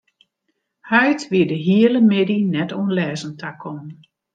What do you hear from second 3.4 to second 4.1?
takommen.